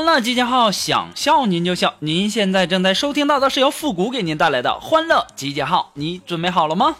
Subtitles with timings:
[0.00, 1.92] 欢乐集结号，想笑您就笑。
[1.98, 6.96] 您现在正在收听到的是由复古给您带来的欢乐集结号，你准备好了吗？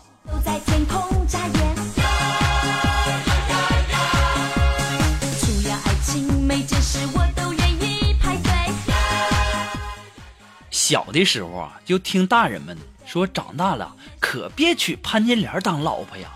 [10.70, 12.76] 小的时候啊，就听大人们
[13.06, 16.28] 说，长大了可别娶潘金莲当老婆呀。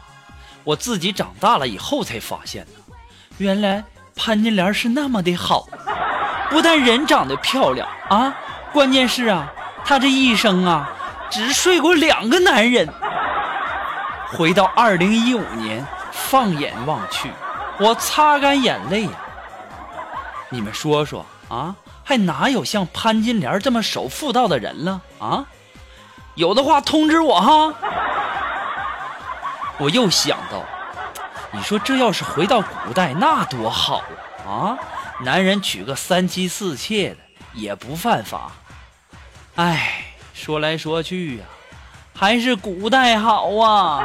[0.65, 2.95] 我自己长大了以后才发现呢，
[3.37, 3.85] 原来
[4.17, 5.67] 潘金莲是那么的好，
[6.51, 8.35] 不但人长得漂亮啊，
[8.73, 9.53] 关键是啊，
[9.85, 10.91] 她这一生啊，
[11.31, 12.89] 只睡过两个男人。
[14.31, 17.31] 回到二零一五年，放眼望去，
[17.79, 19.11] 我擦干眼泪呀、
[20.49, 25.45] 你们说说啊，还哪有像潘金莲这么守妇道的人了啊？
[26.35, 27.75] 有的话通知我哈。
[29.79, 30.65] 我又想到，
[31.55, 34.03] 你说这要是回到古代，那多好
[34.45, 34.51] 啊！
[34.51, 34.79] 啊，
[35.21, 37.17] 男人娶个三妻四妾的
[37.53, 38.51] 也不犯法。
[39.55, 41.45] 哎，说来说去呀、
[42.13, 44.05] 还是古代好啊。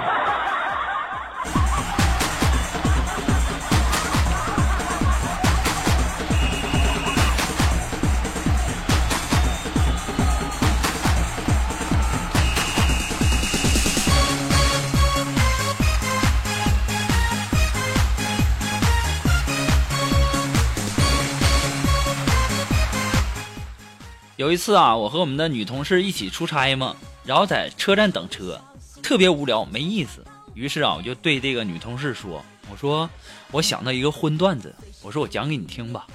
[24.49, 28.59] 有一次啊，我和我们的女同事一起出差嘛，然后在车站等车，
[29.03, 30.25] 特别无聊没意思。
[30.55, 33.07] 于是啊，我就对这个女同事说：“我说
[33.51, 34.73] 我想到一个荤段子，
[35.03, 36.07] 我说我讲给你听吧，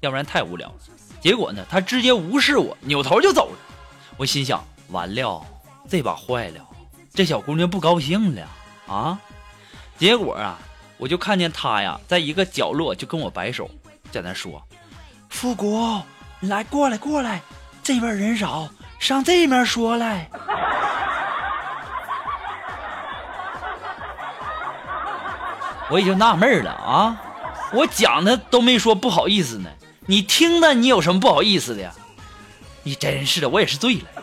[0.00, 0.74] 要不然太无聊了。”
[1.22, 3.58] 结果呢，她直接无视我，扭头就走了。
[4.16, 5.46] 我心想：完了，
[5.88, 6.66] 这把坏了，
[7.14, 8.48] 这小姑娘不高兴了
[8.88, 9.20] 啊！
[9.96, 10.58] 结果啊，
[10.96, 13.70] 我就看见她呀，在一个角落就跟我摆手，
[14.10, 14.60] 在那说
[15.30, 16.02] ：“富国，
[16.40, 17.40] 来过来过来，
[17.88, 18.68] 这边人少，
[18.98, 20.28] 上这面说来。
[25.88, 27.16] ”我也就纳闷了啊，
[27.72, 29.70] 我讲的都没说不好意思呢，
[30.04, 31.90] 你听的你有什么不好意思的呀？
[32.82, 34.17] 你真是的，我也是醉了。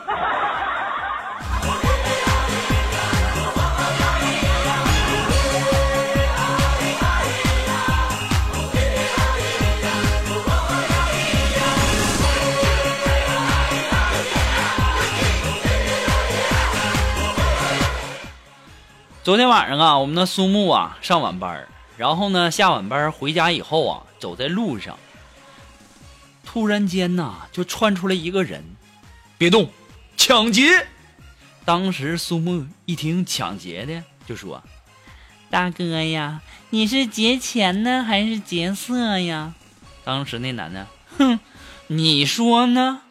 [19.26, 25.00] 昨天晚上啊，我们的苏木啊上晚班，然后呢下晚班回家以后啊，走在路上，
[26.46, 28.64] 突然间呐就窜出来一个人，
[29.40, 29.72] 别动，
[30.16, 30.86] 抢劫！
[31.66, 34.62] 当时苏木一听抢劫的，就说
[35.50, 39.56] ：“大哥呀，你是劫钱呢还是劫色呀？”
[40.06, 40.86] 当时那男的，
[41.18, 41.40] 哼，
[41.88, 43.02] 你说呢？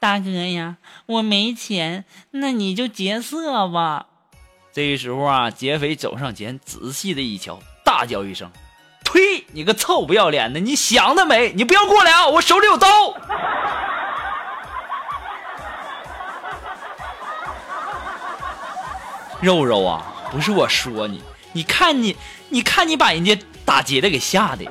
[0.00, 4.06] 大哥呀，我没钱，那你就劫色吧。
[4.76, 8.52] 这时候啊，劫匪走上前，仔细的一瞧，大叫一声
[9.10, 9.46] ：“呸！
[9.52, 10.60] 你个臭不要脸的！
[10.60, 11.54] 你想得美！
[11.56, 12.26] 你不要过来啊！
[12.26, 12.86] 我手里有刀！”
[19.40, 21.22] 肉肉啊，不是我说你，
[21.54, 22.14] 你看你，
[22.50, 24.66] 你看你把人家打劫的给吓的。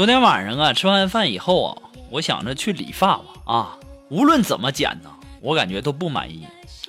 [0.00, 1.76] 昨天晚上啊，吃完饭以后啊，
[2.08, 3.76] 我想着去理发吧啊，
[4.08, 5.10] 无论怎么剪呢，
[5.42, 6.46] 我感觉都不满意。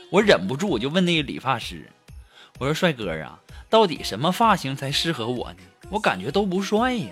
[0.09, 1.89] 我忍不住我就问那个理发师，
[2.57, 3.37] 我说：“帅哥啊，
[3.69, 5.57] 到底什么发型才适合我呢？
[5.89, 7.07] 我感觉都不帅呀。”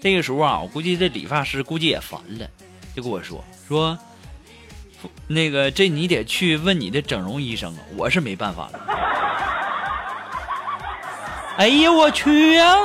[0.00, 2.46] 这个时候啊，我估计这理发师估计也烦了，
[2.94, 3.98] 就跟我说说，
[5.26, 8.78] 那个这你得去问你的整容医生啊，我是没办法了。
[11.58, 12.76] 哎呀，我去呀、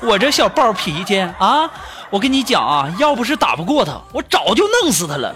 [0.00, 1.70] 我这小暴脾气啊，
[2.10, 5.34] 我跟你讲啊，要不是打不过他，我早就弄死他了。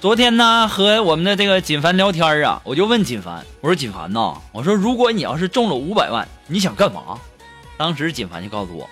[0.00, 7.18] 昨天呢，和我们的这个锦凡聊天啊，我就问锦凡，我说锦凡呐，我说如果你要是中了五百万，你想干嘛？
[7.76, 8.88] 当时锦凡就告诉我，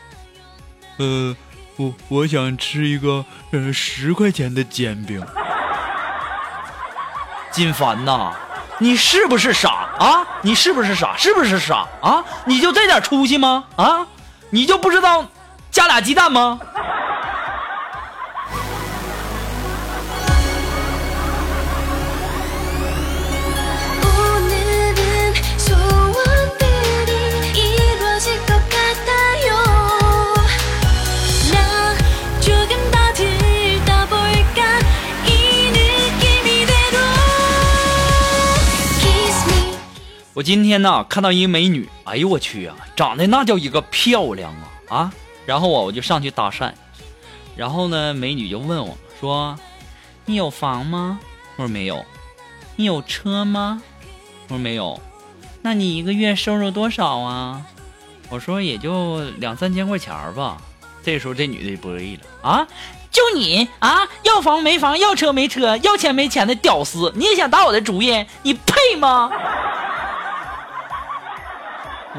[0.98, 1.37] 呃，
[1.76, 5.25] 我我想吃一个呃十块钱的煎饼。
[7.50, 8.32] 金凡呐，
[8.78, 10.26] 你是不是傻啊？
[10.43, 11.16] 你是不是傻？
[11.16, 12.25] 是不是傻啊？
[12.44, 13.64] 你就这点出息吗？
[13.76, 14.06] 啊，
[14.50, 15.26] 你就不知道
[15.70, 16.60] 加俩鸡蛋吗？
[40.36, 45.12] 我今天呢看到一个美女，哎呦我去啊，长得那叫一个漂亮啊啊！
[45.46, 46.70] 然后啊我就上去搭讪，
[47.56, 49.58] 然后呢美女就问我说
[50.26, 51.18] ：“你有房吗？”
[51.56, 52.04] 我说没有。
[52.76, 53.80] 你有车吗？
[54.48, 55.00] 我说没有。
[55.62, 57.62] 那你一个月收入多少啊？
[58.28, 60.58] 我说也就两三千块钱吧。
[61.02, 62.68] 这时候这女的就不乐意了啊！
[63.10, 68.26] 就你啊，要房没房，要车没车，要钱没钱的屌丝，你也想打我的主意？
[68.42, 69.30] 你配吗？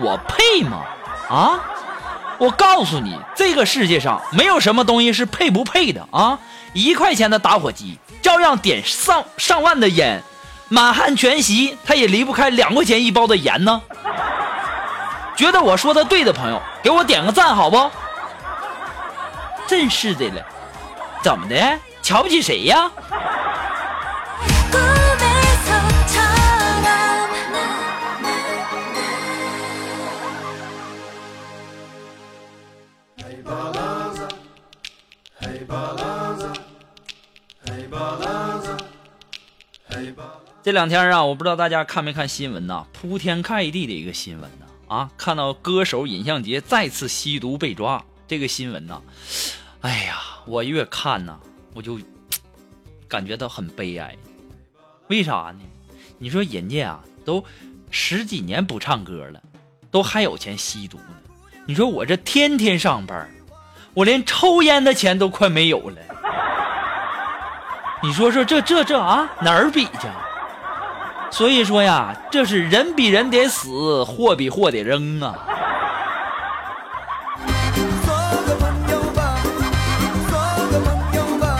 [0.01, 0.83] 我配吗？
[1.29, 1.59] 啊！
[2.37, 6.37] 我告诉你，这个世界上没有什么东西是配不配的啊！
[6.73, 10.21] 一块钱的打火机照样点上上万的烟，
[10.69, 13.81] 满汉全席它也离不开两块钱一包的盐呢。
[15.35, 17.89] 觉得我说的对的朋友，给我点个赞好不？
[19.65, 20.45] 真是的了，
[21.23, 21.55] 怎么的？
[22.03, 22.89] 瞧不起谁呀？
[40.63, 42.85] 这两天啊，我不知道大家看没看新闻呐？
[42.91, 45.11] 铺天盖地的一个新闻呐啊！
[45.17, 49.01] 看到歌手尹相杰再次吸毒被抓，这个新闻呐，
[49.81, 51.39] 哎呀，我越看呐，
[51.73, 51.99] 我就
[53.07, 54.13] 感觉到很悲哀。
[55.07, 55.61] 为啥呢？
[56.17, 57.43] 你说人家啊，都
[57.89, 59.41] 十几年不唱歌了，
[59.89, 61.15] 都还有钱吸毒呢。
[61.65, 63.29] 你说我这天天上班，
[63.93, 65.97] 我连抽烟的钱都快没有了。
[68.03, 70.07] 你说说这这这啊，哪儿比去？
[71.31, 75.33] 所以说呀，这是人比人得死，货比货得扔啊！
[78.05, 78.15] 做
[78.45, 79.35] 个朋友吧，
[80.29, 80.37] 做
[80.71, 81.59] 个朋友吧，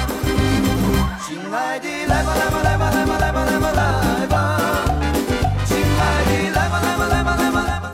[1.26, 4.58] 亲爱的，来吧来吧来吧来吧来吧来吧来吧，
[5.66, 7.92] 亲爱的，来吧来吧来吧来吧来吧。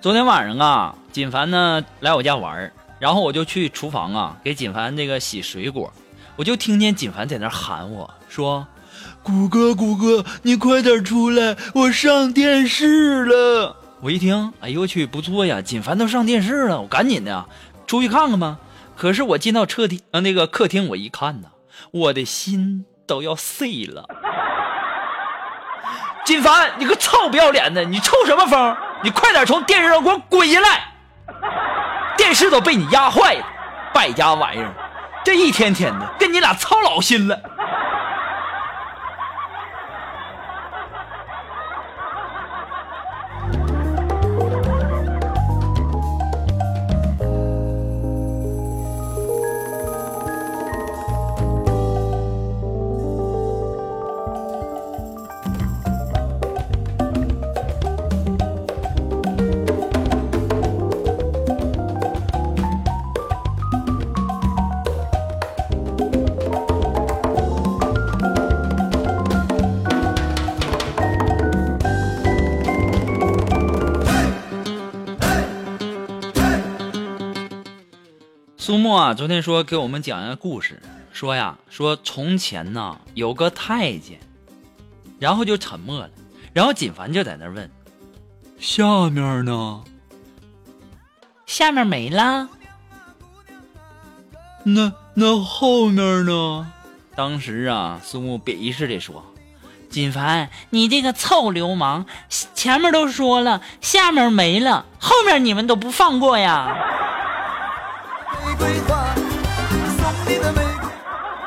[0.00, 5.92] 昨天晚上啊，锦凡呢来我家玩儿然后我就去厨房啊给锦凡这个洗水果，
[6.38, 8.68] 我就听见锦凡在那儿喊我说
[9.24, 13.76] 谷歌，谷歌，你快点出来，我上电视了。
[14.00, 17.44] 我一听，哎呦我去，不错呀，锦凡都上电视了，我赶紧的
[17.88, 18.58] 出去看看吧。
[18.96, 21.48] 可是我进到客厅，呃，那个客厅，我一看呐，
[21.90, 24.08] 我的心都要碎了。
[26.24, 28.76] 锦凡，你个臭不要脸的，你抽什么风？
[29.02, 30.92] 你快点从电视上给我滚下来！
[32.16, 33.44] 电视都被你压坏了，
[33.92, 34.72] 败家玩意儿，
[35.24, 37.40] 这一天天的跟你俩操老心了。
[78.68, 84.20] 苏沫啊，昨天说给我们讲一个故事，说呀，说从前呢有个太监，
[85.18, 86.10] 然后就沉默了，
[86.52, 87.70] 然后锦凡就在那问，
[88.58, 89.82] 下面呢？
[91.46, 92.50] 下面没了。
[94.64, 96.70] 那那后面呢？
[97.16, 99.24] 当时啊，苏木鄙视的说
[99.88, 102.04] ：“锦凡，你这个臭流氓，
[102.52, 106.76] 前面都说了，下面没了，后面你们都不放过呀！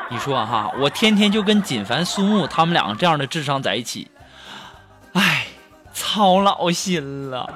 [0.08, 4.10] 你说哈，我天天就跟锦凡、苏木他们两个这样的智商在一起，
[5.14, 5.46] 哎，
[5.92, 7.48] 操老心了。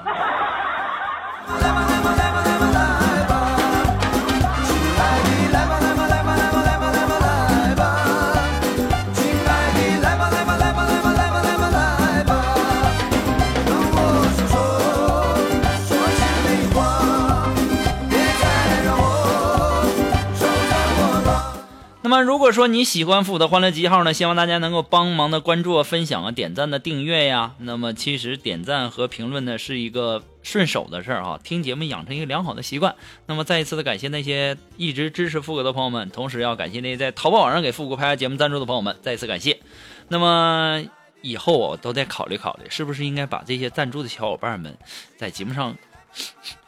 [22.07, 27.57] 那么，如果说你喜欢复古的欢乐集号呢，希望大家能够帮忙的关注啊、分享啊、点赞的订阅呀。
[27.59, 32.95] 那么，其实点赞和评论呢是一个顺手的事儿哈，听节目养成一个良好的习惯。
[33.27, 39.59] 那么，再一次的感谢那些一直支持复古的朋友们，同时要感谢那些在淘宝网上给复古拍下节目赞助的朋友们，再一次感谢。
[40.07, 40.85] 那么
[41.23, 44.79] 以后我都得考虑考虑，是不是应该把这些赞助的小伙伴们
[45.17, 45.77] 在节目上，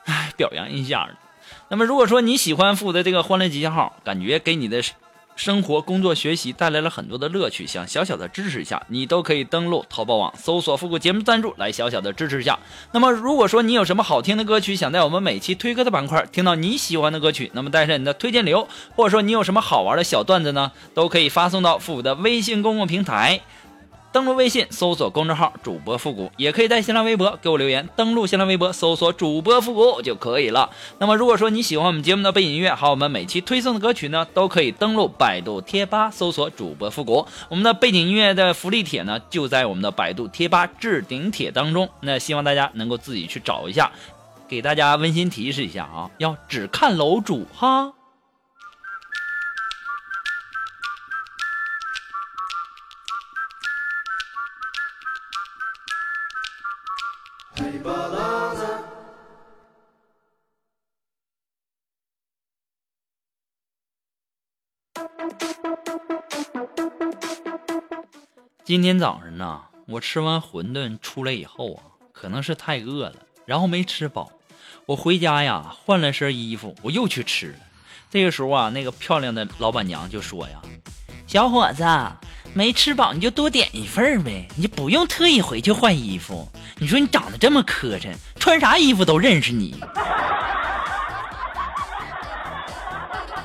[0.06, 1.08] 哎，表扬一下。
[1.68, 4.82] 那么，如果说你喜欢复古的这个欢乐集号，感觉给你的
[5.38, 12.58] 生活、工作、学习带来了很多的乐趣，想小小的支持一下，你都可以登录淘宝网搜索“复古节目赞助”来小小的支持一下。
[12.90, 18.66] 那么，如果说你有什么好听的歌曲，想在我们每期推歌的板块听到你喜欢的歌曲，那么带上你的推荐流，
[18.96, 23.40] 或者说你有什么好玩的小段子呢，都可以发送到复古的微信公共平台。
[24.10, 27.86] 登录微信搜索公众号“主播复古”，也可以在新浪微博给我留言。
[27.94, 30.70] 登录新浪微博搜索“主播复古”就可以了。
[30.98, 37.26] 那么，如果说你喜欢我们节目的背景音乐，还有我们每期推送的歌曲呢，都可以登录百度贴吧搜索“主播复古”。
[37.50, 41.88] 我们的背景音乐的福利帖呢，就在我们的百度贴吧置顶帖当中。
[42.00, 43.92] 那希望大家能够自己去找一下，
[44.48, 47.92] 给大家温馨提示一下啊，要只看楼主哈。
[68.68, 71.80] 今天早上呢，我吃完馄饨出来以后啊，
[72.12, 73.14] 可能是太饿了，
[73.46, 74.30] 然后没吃饱。
[74.84, 77.58] 我回家呀，换了身衣服，我又去吃了。
[78.10, 80.60] 这个时候啊，那个漂亮的老板娘就说呀
[81.26, 81.82] ：“小伙子，
[82.52, 86.46] 没吃饱你就多点一份呗，你就不用特意回去换衣服。
[86.76, 89.80] 你说你长得这么磕碜，穿啥衣服都认识你。”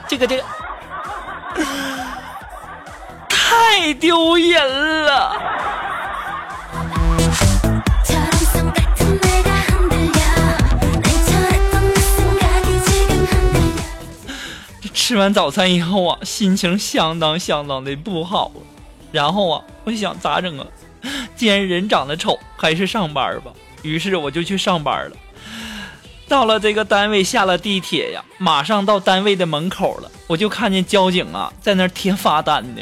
[0.05, 0.43] 这个这个。
[3.53, 5.39] 太丢人了。
[14.91, 18.51] 吃完早餐以后啊，心情相当相当的不好。
[19.11, 20.65] 然后啊，我想咋整啊？
[21.35, 23.51] 既然人长得丑，还是上班吧。
[23.83, 25.15] 于是我就去上班了。
[26.27, 32.81] 到了这个单位，下了地铁呀，马上到单位的门口了，我就看见交警啊在那儿贴罚单呢。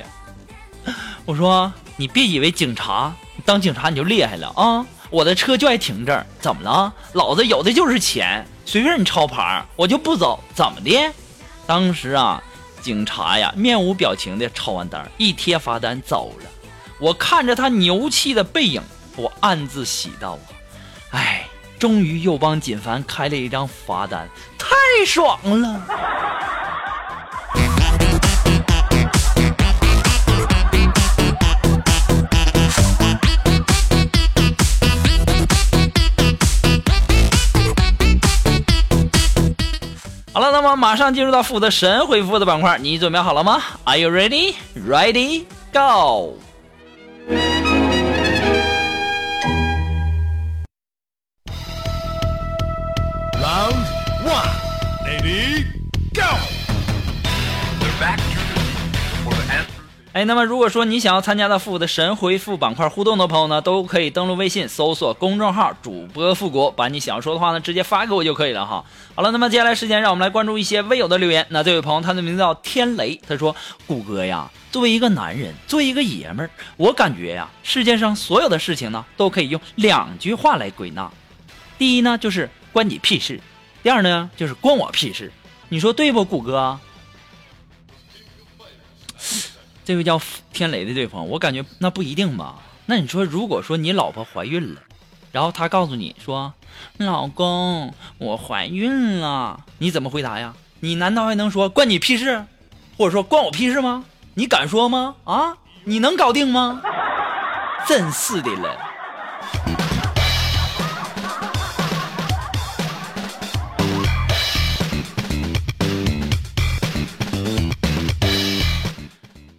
[1.25, 3.13] 我说：“你别以为警察
[3.46, 4.86] 当警察你就厉害了啊！
[5.10, 6.94] 我的车就爱停这儿，怎么了？
[7.13, 11.12] 老子有的就是钱，随便你抄牌，我就不走，怎么的？”
[11.68, 12.42] 当时啊，
[12.82, 16.50] 警察呀面无表情的抄完单，一贴罚单走了。
[17.00, 18.82] 我看着他牛气的背影，
[19.16, 20.48] 我暗自喜道啊，
[21.12, 21.48] 哎，
[21.78, 24.75] 终于又帮锦凡开了一张罚单，太
[25.06, 25.86] 爽了！
[40.63, 44.53] 那么马上进入到负责神回复的板块，你准备好了吗？Are you ready?
[44.88, 45.46] Ready?
[45.74, 46.36] Go!
[53.41, 53.88] Round
[54.24, 54.53] one,
[55.03, 55.50] ready,
[60.13, 68.84] 哎，那么如果说你想要参加到复古的神回复板块互动的朋友呢，都可以登录微信搜索公众号主播复古，把你想要说的话呢直接发给我就可以了哈。
[69.15, 71.48] 好了，那么接下来时间让我们来关注一些微友的留言。
[71.50, 73.56] 那这位朋友他的名字叫天雷，他说
[73.88, 81.10] ：“谷歌呀，作为一个男人，作为一个爷们儿，我感觉呀，世界上所有的事情呢，都可以用两句话来归纳。
[81.77, 83.38] 第一呢，就是关你屁事；
[83.82, 85.32] 第二呢，就是关我屁事。
[85.70, 86.77] 你说对不，谷歌？”
[89.84, 90.22] 这位叫
[90.54, 92.56] 天雷的这位朋友，我感觉那不一定吧？
[92.86, 94.82] 那你说，如果说你老婆怀孕了，
[95.32, 96.54] 然后她告诉你说
[96.98, 100.54] ：“老公，我怀孕了。”你怎么回答呀？
[100.82, 102.46] 你难道还能说关你屁事，
[102.98, 104.06] 或者说关我屁事吗？
[104.34, 105.16] 你敢说吗？
[105.24, 106.82] 啊，你能搞定吗？
[107.88, 108.78] 真是的了。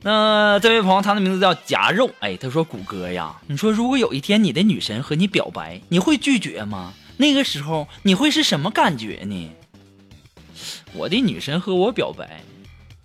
[0.05, 2.11] 那这位朋友，他的名字叫夹肉。
[2.21, 6.93] 哎，他说：“谷歌呀，你说如果有一天你的女神和你表白，你会拒绝吗？
[7.19, 9.51] 那个时候你会是什么感觉呢？”
[10.95, 12.43] 我的女神和我表白，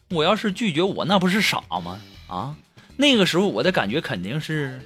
[0.10, 2.00] 我要是拒绝我，那不是傻吗？
[2.28, 2.56] 啊，
[2.98, 4.82] 那个时候我的感觉肯定是，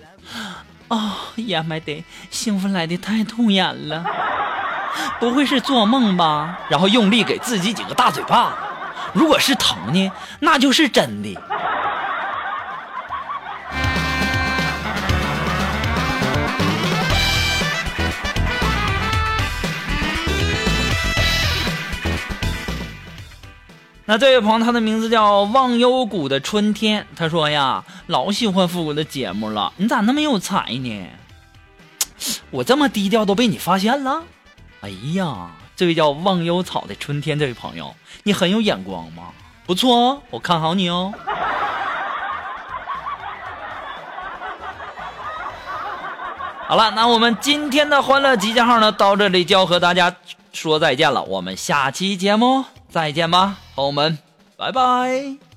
[0.89, 4.05] 啊、呀妈的，幸福来的太突然了，
[5.19, 6.59] 不会是做梦吧？
[6.69, 8.55] 然后用力给自己几个大嘴巴子。
[9.13, 11.41] 如果是疼呢，那就是真的。
[24.11, 27.07] 那这位朋友，他的名字叫忘忧谷的春天。
[27.15, 31.07] 他说呀，老喜欢复古的节目了，你咋那么有才呢？
[32.51, 34.23] 我这么低调都被你发现了？
[34.81, 39.29] 哎呀，这位叫忘忧草的春天这位朋友，你很有眼光嘛，
[39.65, 41.13] 不错哦，我看好你哦。
[46.67, 50.13] 好了，那我们今天的欢乐集结号呢，到这里就要和大家
[50.51, 51.23] 说再见了。
[51.23, 54.17] 我们下期节目再见吧，朋友们，
[54.57, 55.50] 拜拜。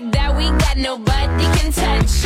[0.00, 2.24] Magic that we got, nobody can touch.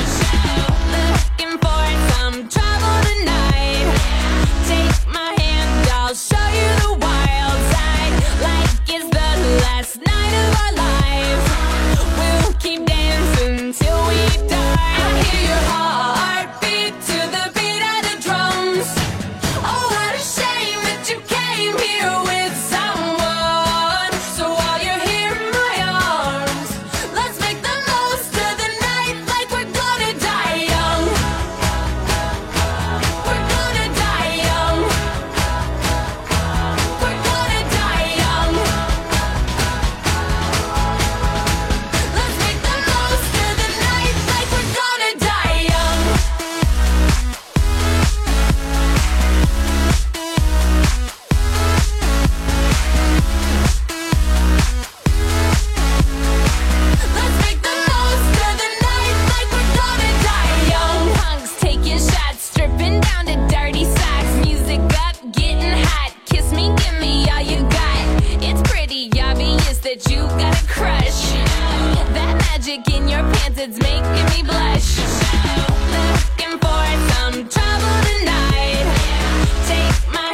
[0.94, 3.88] Looking for some trouble tonight.
[4.66, 5.37] Take my
[72.58, 74.98] magic in your pants, it's making me blush.
[75.94, 78.86] Looking for some trouble tonight.
[79.68, 80.27] Take my